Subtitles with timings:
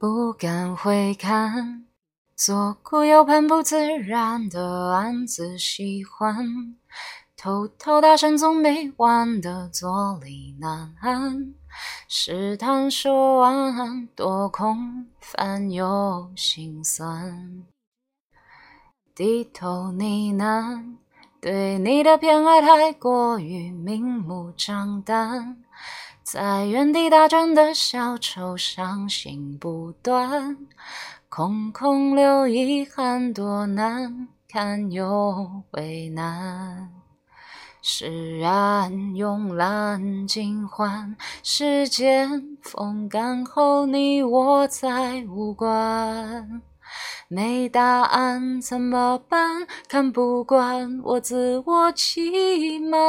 [0.00, 1.84] 不敢回看，
[2.34, 6.74] 左顾右盼不自然的暗自喜欢，
[7.36, 11.52] 偷偷大声总没完的坐立难安，
[12.08, 17.66] 试探说晚安多空泛又心酸，
[19.14, 20.96] 低头呢喃，
[21.42, 25.62] 对你的偏爱太过于明目张胆。
[26.22, 30.56] 在原地打转的小丑，伤心不断，
[31.28, 36.92] 空空留遗憾，多难堪又为难。
[37.82, 46.62] 释然慵懒尽欢，时间风干后，你我再无关。
[47.28, 49.66] 没答案怎么办？
[49.88, 53.00] 看不惯我自我欺瞒。